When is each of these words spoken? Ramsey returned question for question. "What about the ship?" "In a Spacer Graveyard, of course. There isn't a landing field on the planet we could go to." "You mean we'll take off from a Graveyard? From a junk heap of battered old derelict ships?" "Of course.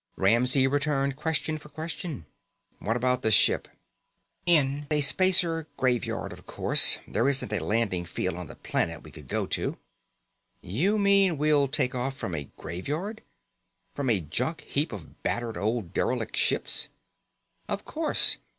Ramsey 0.15 0.65
returned 0.65 1.15
question 1.15 1.59
for 1.59 1.69
question. 1.69 2.25
"What 2.79 2.97
about 2.97 3.21
the 3.21 3.29
ship?" 3.29 3.67
"In 4.47 4.87
a 4.89 4.99
Spacer 4.99 5.67
Graveyard, 5.77 6.33
of 6.33 6.47
course. 6.47 6.97
There 7.07 7.29
isn't 7.29 7.53
a 7.53 7.63
landing 7.63 8.05
field 8.05 8.35
on 8.35 8.47
the 8.47 8.55
planet 8.55 9.03
we 9.03 9.11
could 9.11 9.27
go 9.27 9.45
to." 9.45 9.77
"You 10.63 10.97
mean 10.97 11.37
we'll 11.37 11.67
take 11.67 11.93
off 11.93 12.17
from 12.17 12.33
a 12.33 12.49
Graveyard? 12.57 13.21
From 13.93 14.09
a 14.09 14.19
junk 14.19 14.61
heap 14.61 14.91
of 14.91 15.21
battered 15.21 15.55
old 15.55 15.93
derelict 15.93 16.35
ships?" 16.35 16.89
"Of 17.69 17.85
course. 17.85 18.37